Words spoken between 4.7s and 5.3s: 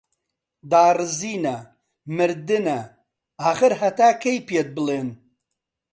بڵێن